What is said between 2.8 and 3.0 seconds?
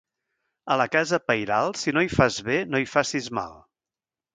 hi